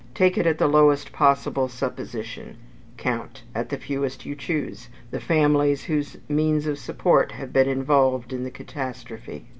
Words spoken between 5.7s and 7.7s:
whose means of support have been